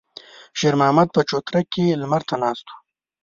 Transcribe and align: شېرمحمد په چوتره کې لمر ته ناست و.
شېرمحمد 0.59 1.07
په 1.15 1.21
چوتره 1.29 1.61
کې 1.73 1.85
لمر 2.01 2.21
ته 2.29 2.35
ناست 2.43 2.65
و. 2.69 2.73